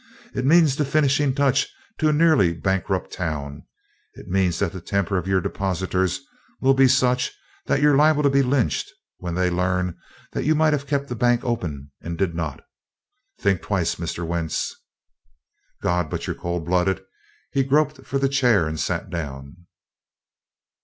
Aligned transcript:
It 0.33 0.45
means 0.45 0.75
the 0.77 0.83
finishing 0.83 1.35
touch 1.35 1.67
to 1.99 2.09
a 2.09 2.11
nearly 2.11 2.53
bankrupt 2.53 3.13
town. 3.13 3.67
It 4.15 4.27
means 4.27 4.57
that 4.57 4.71
the 4.73 4.81
temper 4.81 5.15
of 5.15 5.27
your 5.27 5.41
depositors 5.41 6.21
will 6.59 6.73
be 6.73 6.87
such 6.87 7.31
that 7.67 7.83
you're 7.83 7.95
liable 7.95 8.23
to 8.23 8.29
be 8.31 8.41
lynched, 8.41 8.89
when 9.17 9.35
they 9.35 9.51
learn 9.51 9.95
that 10.31 10.43
you 10.43 10.55
might 10.55 10.73
have 10.73 10.87
kept 10.87 11.07
the 11.07 11.13
bank 11.13 11.43
open 11.43 11.91
and 12.01 12.17
did 12.17 12.33
not. 12.33 12.63
Think 13.39 13.61
twice, 13.61 13.97
Mr. 13.97 14.25
Wentz." 14.25 14.75
"God, 15.83 16.09
but 16.09 16.25
you're 16.25 16.35
cold 16.35 16.65
blooded!" 16.65 17.03
He 17.51 17.63
groped 17.63 18.03
for 18.03 18.17
the 18.17 18.27
chair 18.27 18.67
and 18.67 18.79
sat 18.79 19.11
down. 19.11 19.67